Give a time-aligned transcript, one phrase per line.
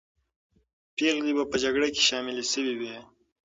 [0.95, 2.95] پېغلې به په جګړه کې شاملې سوې وې.